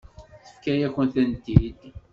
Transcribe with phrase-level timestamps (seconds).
[0.43, 1.79] Tefka-yakent-tent-id.